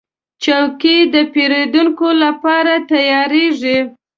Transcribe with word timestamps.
چوکۍ 0.43 0.99
د 1.13 1.15
پیرودونکو 1.33 2.07
لپاره 2.23 2.73
تیارېږي. 2.91 3.77